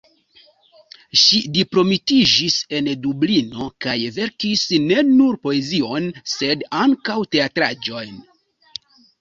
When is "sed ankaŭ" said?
6.35-7.21